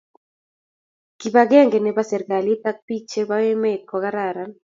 [1.19, 4.51] kibagenge ne bo serikalit and biko che bo emet ko kararan